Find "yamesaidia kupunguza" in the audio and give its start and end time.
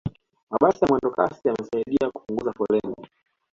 1.47-2.53